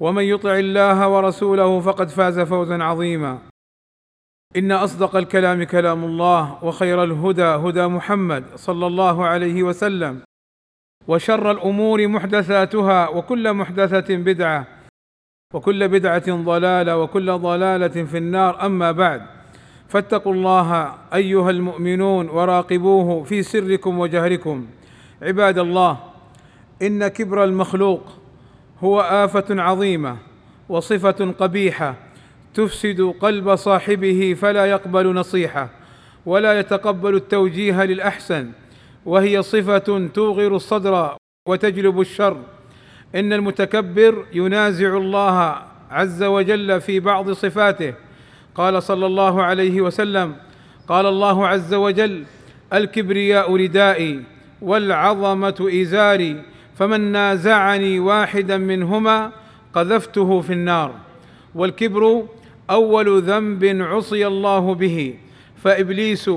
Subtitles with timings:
[0.00, 3.38] ومن يطع الله ورسوله فقد فاز فوزا عظيما.
[4.56, 10.20] إن أصدق الكلام كلام الله وخير الهدى هدى محمد صلى الله عليه وسلم
[11.08, 14.66] وشر الأمور محدثاتها وكل محدثة بدعة
[15.54, 18.66] وكل بدعة ضلالة وكل ضلالة في النار.
[18.66, 19.22] أما بعد
[19.88, 24.66] فاتقوا الله أيها المؤمنون وراقبوه في سركم وجهركم.
[25.22, 25.98] عباد الله
[26.82, 28.19] إن كبر المخلوق
[28.84, 30.16] هو آفة عظيمة
[30.68, 31.94] وصفة قبيحة
[32.54, 35.68] تفسد قلب صاحبه فلا يقبل نصيحة
[36.26, 38.50] ولا يتقبل التوجيه للأحسن
[39.06, 41.16] وهي صفة توغر الصدر
[41.48, 42.36] وتجلب الشر.
[43.14, 45.56] إن المتكبر ينازع الله
[45.90, 47.94] عز وجل في بعض صفاته.
[48.54, 50.36] قال صلى الله عليه وسلم
[50.88, 52.24] قال الله عز وجل
[52.72, 54.22] الكبرياء ردائي
[54.62, 56.42] والعظمة إزاري.
[56.80, 59.32] فمن نازعني واحدا منهما
[59.74, 60.94] قذفته في النار.
[61.54, 62.26] والكبر
[62.70, 65.14] أول ذنب عصي الله به
[65.64, 66.30] فإبليس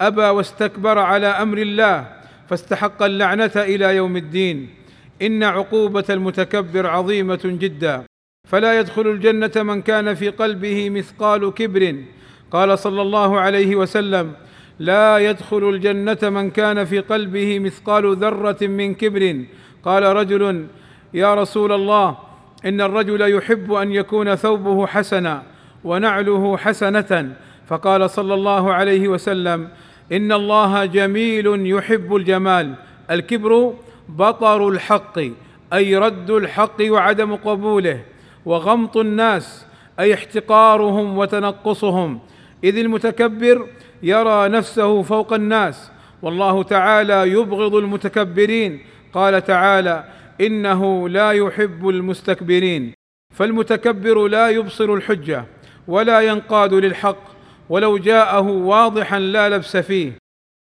[0.00, 2.06] أبى واستكبر على أمر الله
[2.48, 4.68] فاستحق اللعنة إلى يوم الدين.
[5.22, 8.04] إن عقوبة المتكبر عظيمة جدا.
[8.48, 11.96] فلا يدخل الجنة من كان في قلبه مثقال كبر.
[12.50, 14.32] قال صلى الله عليه وسلم
[14.78, 19.44] لا يدخل الجنة من كان في قلبه مثقال ذرة من كبر.
[19.84, 20.66] قال رجل
[21.14, 22.16] يا رسول الله
[22.64, 25.42] إن الرجل يحب أن يكون ثوبه حسنا
[25.84, 27.32] ونعله حسنة.
[27.66, 29.68] فقال صلى الله عليه وسلم
[30.12, 32.74] إن الله جميل يحب الجمال.
[33.10, 33.74] الكبر
[34.08, 35.18] بطر الحق
[35.72, 38.00] أي رد الحق وعدم قبوله
[38.44, 39.66] وغمط الناس
[40.00, 42.18] أي احتقارهم وتنقصهم.
[42.64, 43.66] إذ المتكبر
[44.02, 45.90] يرى نفسه فوق الناس
[46.22, 48.80] والله تعالى يبغض المتكبرين
[49.12, 50.04] قال تعالى
[50.40, 52.94] إنه لا يحب المستكبرين
[53.34, 55.44] فالمتكبر لا يبصر الحجة
[55.88, 57.30] ولا ينقاد للحق
[57.68, 60.12] ولو جاءه واضحا لا لبس فيه.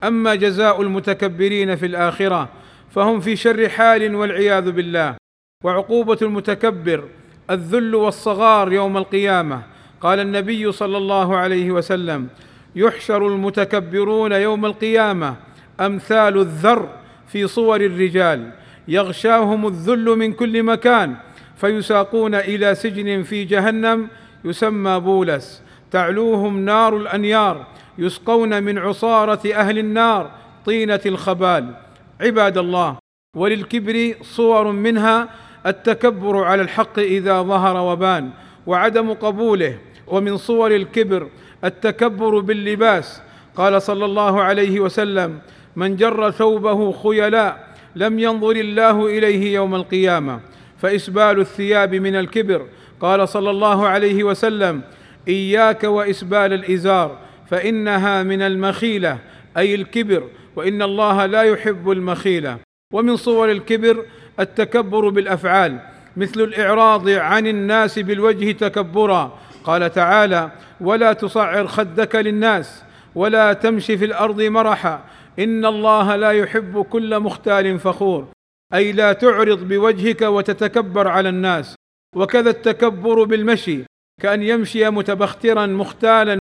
[0.03, 2.49] أما جزاء المتكبرين في الآخرة
[2.89, 5.15] فهم في شر حال والعياذ بالله.
[5.63, 7.03] وعقوبة المتكبر
[7.49, 9.61] الذل والصغار يوم القيامة.
[10.01, 12.27] قال النبي صلى الله عليه وسلم
[12.75, 15.35] يحشر المتكبرون يوم القيامة
[15.79, 17.04] أمثال الذر.
[17.35, 18.51] في صور الرجال.
[18.87, 21.15] يغشاهم الذل من كل مكان.
[21.57, 24.07] فيساقون إلى سجن في جهنم.
[24.45, 25.61] يسمى بولس.
[25.91, 27.67] تعلوهم نار الأنيار.
[27.97, 30.31] يسقون من عصارة أهل النار.
[30.65, 31.75] طينة الخبال.
[32.21, 32.97] عباد الله
[33.37, 35.29] وللكبر صور منها
[35.65, 38.29] التكبر على الحق إذا ظهر وبان
[38.67, 39.77] وعدم قبوله.
[40.07, 41.27] ومن صور الكبر
[41.63, 43.21] التكبر باللباس.
[43.55, 45.39] قال صلى الله عليه وسلم
[45.75, 50.39] من جر ثوبه خيلاء لم ينظر الله إليه يوم القيامة.
[50.77, 52.65] فإسبال الثياب من الكبر.
[52.99, 54.81] قال صلى الله عليه وسلم
[55.27, 57.17] إياك وإسبال الإزار
[57.49, 59.17] فإنها من المخيلة
[59.57, 60.23] أي الكبر
[60.55, 62.57] وإن الله لا يحب المخيلة.
[62.93, 64.05] ومن صور الكبر
[64.39, 65.79] التكبر بالأفعال
[66.17, 69.39] مثل الإعراض عن الناس بالوجه تكبرا.
[69.63, 72.83] قال تعالى ولا تصعر خدك للناس
[73.15, 75.03] ولا تمشي في الأرض مرحا.
[75.39, 78.27] إن الله لا يحب كل مختال فخور.
[78.73, 81.75] أي لا تعرض بوجهك وتتكبر على الناس.
[82.15, 83.79] وكذا التكبر بالمشي.
[84.21, 86.39] كأن يمشي متبخترا مختالا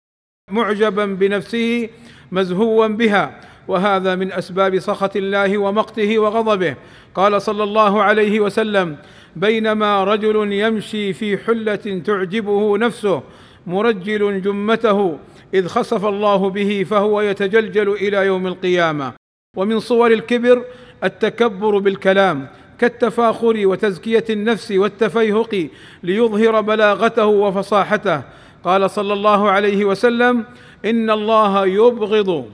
[0.50, 1.88] معجبا بنفسه
[2.32, 3.40] مزهوا بها.
[3.68, 6.76] وهذا من أسباب سخط الله ومقته وغضبه.
[7.14, 8.96] قال صلى الله عليه وسلم
[9.36, 13.22] بينما رجل يمشي في حلة تعجبه نفسه
[13.66, 15.18] مرجل جمته.
[15.54, 19.12] إذ خسف الله به فهو يتجلجل إلى يوم القيامة.
[19.56, 20.64] ومن صور الكبر
[21.04, 22.48] التكبر بالكلام
[22.78, 25.68] كالتفاخر وتزكية النفس والتفيهق
[26.02, 28.22] ليظهر بلاغته وفصاحته.
[28.64, 30.44] قال صلى الله عليه وسلم
[30.84, 32.46] إن الله يبغض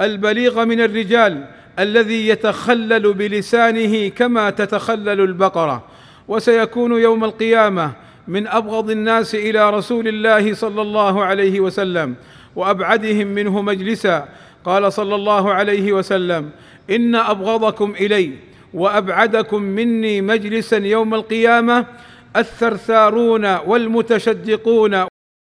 [0.00, 1.46] البليغ من الرجال
[1.78, 5.84] الذي يتخلل بلسانه كما تتخلل البقرة.
[6.28, 7.92] وسيكون يوم القيامة
[8.28, 12.14] من أبغض الناس إلى رسول الله صلى الله عليه وسلم
[12.56, 14.28] وأبعدهم منه مجلسا.
[14.64, 16.50] قال صلى الله عليه وسلم
[16.90, 18.32] إن أبغضكم إلي
[18.74, 21.86] وأبعدكم مني مجلسا يوم القيامة
[22.36, 25.04] الثرثارون والمتشدقون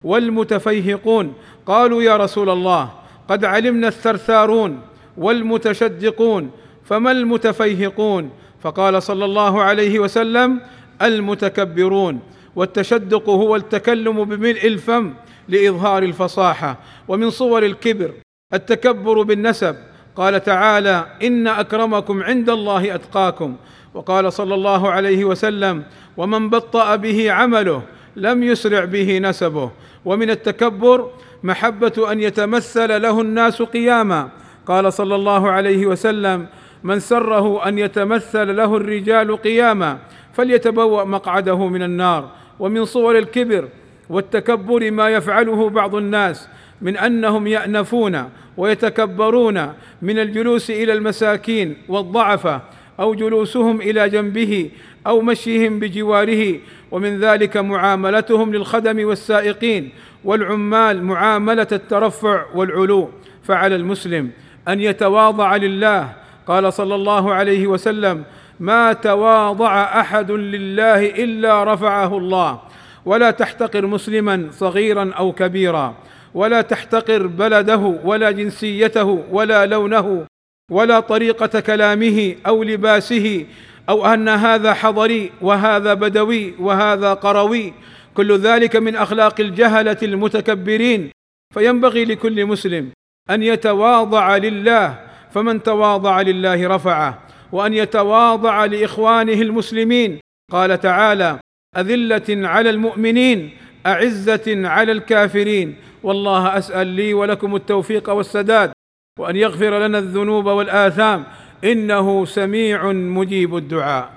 [0.03, 1.33] والمتفيهقون.
[1.65, 2.89] قالوا يا رسول الله
[3.27, 4.81] قد علمنا الثرثارون
[5.17, 6.51] والمتشدقون
[6.85, 8.29] فما المتفيهقون؟
[8.61, 10.61] فقال صلى الله عليه وسلم
[11.01, 12.19] المتكبرون.
[12.55, 15.13] والتشدق هو التكلم بملء الفم
[15.49, 18.11] لإظهار الفصاحة ومن صور الكبر
[18.53, 19.75] التكبر بالنسب.
[20.15, 23.55] قال تعالى إن أكرمكم عند الله أتقاكم.
[23.93, 25.83] وقال صلى الله عليه وسلم
[26.17, 27.81] ومن بطأ به عمله
[28.15, 29.71] لم يسرع به نسبه.
[30.05, 31.09] ومن التكبر
[31.43, 34.29] محبة أن يتمثل له الناس قياما.
[34.65, 36.47] قال صلى الله عليه وسلم
[36.83, 39.97] من سره أن يتمثل له الرجال قياما
[40.33, 42.29] فليتبوأ مقعده من النار.
[42.59, 43.67] ومن صور الكبر
[44.09, 46.47] والتكبر ما يفعله بعض الناس
[46.81, 52.61] من أنهم يأنفون ويتكبرون من الجلوس إلى المساكين والضعفه
[52.99, 54.69] أو جلوسهم إلى جنبه
[55.07, 56.59] أو مشيهم بجواره
[56.91, 59.89] ومن ذلك معاملتهم للخدم والسائقين
[60.23, 63.09] والعمال معاملة الترفع والعلو.
[63.43, 64.29] فعلى المسلم
[64.67, 66.13] أن يتواضع لله.
[66.47, 68.23] قال صلى الله عليه وسلم
[68.59, 72.59] ما تواضع أحد لله إلا رفعه الله.
[73.05, 75.95] ولا تحتقر مسلما صغيرا أو كبيرا.
[76.33, 80.25] ولا تحتقر بلده ولا جنسيته ولا لونه
[80.71, 83.45] ولا طريقة كلامه أو لباسه
[83.89, 87.73] أو أن هذا حضري وهذا بدوي وهذا قروي.
[88.13, 91.11] كل ذلك من أخلاق الجهلة المتكبرين.
[91.53, 92.91] فينبغي لكل مسلم
[93.29, 94.99] أن يتواضع لله.
[95.31, 97.24] فمن تواضع لله رفعه.
[97.51, 100.19] وأن يتواضع لإخوانه المسلمين.
[100.51, 101.39] قال تعالى
[101.77, 103.49] أذلة على المؤمنين
[103.85, 105.75] أعزة على الكافرين.
[106.03, 108.71] والله أسأل لي ولكم التوفيق والسداد
[109.19, 111.23] وأن يغفر لنا الذنوب والآثام.
[111.63, 114.13] إنه سميع مجيب الدعاء.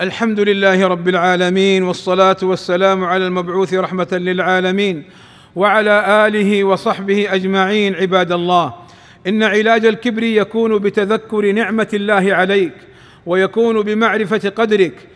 [0.00, 5.04] الحمد لله رب العالمين والصلاة والسلام على المبعوث رحمة للعالمين
[5.56, 8.74] وعلى آله وصحبه أجمعين عباد الله.
[9.26, 12.72] إن علاج الكبر يكون بتذكر نعمة الله عليك
[13.26, 15.08] ويكون بمعرفة قدرك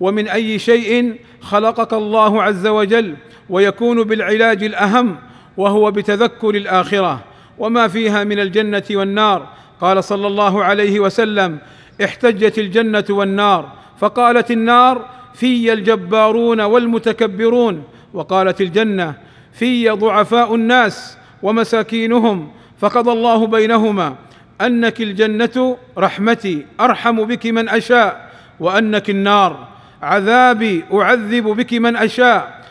[0.00, 3.16] ومن أي شيء خلقك الله عز وجل
[3.50, 5.16] ويكون بالعلاج الأهم
[5.56, 7.24] وهو بتذكر الآخرة.
[7.58, 9.48] وما فيها من الجنة والنار.
[9.80, 11.58] قال صلى الله عليه وسلم
[12.04, 13.72] احتجت الجنة والنار.
[13.98, 17.84] فقالت النار في الجبارون والمتكبرون.
[18.14, 19.14] وقالت الجنة
[19.52, 22.48] في ضعفاء الناس ومساكينهم
[22.78, 24.14] فقضى الله بينهما
[24.60, 28.30] أنك الجنة رحمتي أرحم بك من أشاء
[28.60, 29.68] وأنك النار
[30.02, 32.64] عذابي أعذب بك من أشاء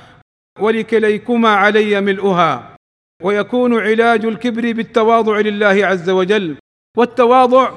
[0.59, 2.75] ولكليكما علي ملؤها.
[3.23, 6.55] ويكون علاج الكبر بالتواضع لله عز وجل.
[6.97, 7.71] والتواضع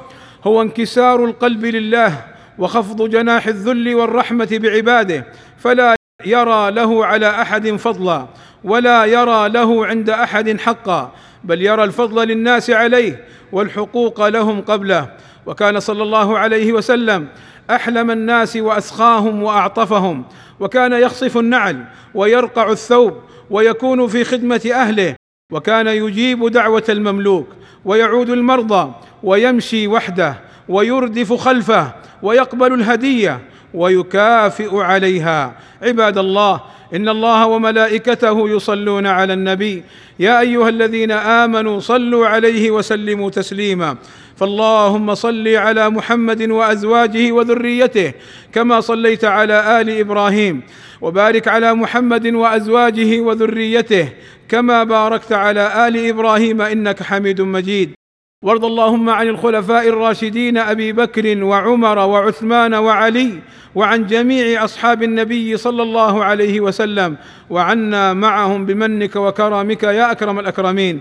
[0.44, 2.24] هو انكسار القلب لله
[2.58, 5.26] وخفض جناح الذل والرحمة بعباده.
[5.58, 8.26] فلا يرى له على أحد فضلا
[8.64, 11.12] ولا يرى له عند أحد حقا.
[11.44, 15.08] بل يرى الفضل للناس عليه والحقوق لهم قبله.
[15.46, 17.28] وكان صلى الله عليه وسلم
[17.70, 20.24] أحلم الناس وأسخاهم وأعطفهم
[20.60, 23.14] وكان يخصف النعل ويرقع الثوب
[23.50, 25.14] ويكون في خدمة أهله
[25.52, 27.46] وكان يجيب دعوة المملوك
[27.84, 28.92] ويعود المرضى
[29.22, 30.34] ويمشي وحده
[30.68, 31.92] ويردف خلفه
[32.22, 33.40] ويقبل الهدية
[33.74, 35.54] ويكافئ عليها.
[35.82, 36.60] عباد الله
[36.94, 39.82] إن الله وملائكته يصلون على النبي.
[40.18, 43.96] يا أيها الذين آمنوا صلوا عليه وسلموا تسليما.
[44.36, 48.12] فاللهم صل على محمد وأزواجه وذريته
[48.52, 50.62] كما صليت على آل إبراهيم.
[51.00, 54.08] وبارك على محمد وأزواجه وذريته
[54.48, 57.99] كما باركت على آل إبراهيم إنك حميد مجيد.
[58.44, 63.38] وارض اللهم عن الخلفاء الراشدين أبي بكر وعمر وعثمان وعلي
[63.74, 67.16] وعن جميع أصحاب النبي صلى الله عليه وسلم
[67.50, 71.00] وعنا معهم بمنك وكرمك يا أكرم الأكرمين.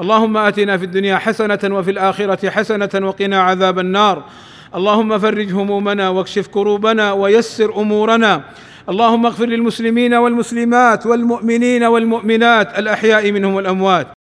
[0.00, 4.24] اللهم آتنا في الدنيا حسنة وفي الآخرة حسنة وقنا عذاب النار.
[4.74, 8.42] اللهم فرج همومنا واكشف كروبنا ويسر أمورنا.
[8.88, 14.17] اللهم اغفر للمسلمين والمسلمات والمؤمنين والمؤمنات الأحياء منهم والأموات.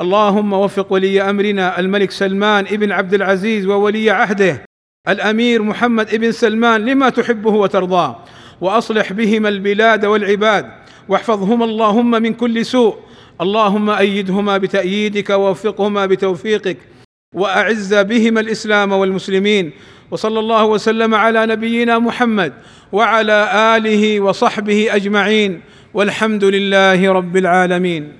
[0.00, 4.64] اللهم وفق ولي أمرنا الملك سلمان ابن عبد العزيز وولي عهده
[5.08, 8.24] الأمير محمد ابن سلمان لما تحبه وترضاه
[8.60, 10.66] وأصلح بهما البلاد والعباد
[11.08, 12.96] واحفظهما اللهم من كل سوء.
[13.40, 16.76] اللهم أيدهما بتأييدك ووفقهما بتوفيقك
[17.34, 19.72] وأعز بهما الإسلام والمسلمين
[20.10, 22.52] وصلى الله وسلم على نبينا محمد
[22.92, 23.38] وعلى
[23.76, 25.60] آله وصحبه أجمعين
[25.94, 28.12] والحمد لله رب العالمين.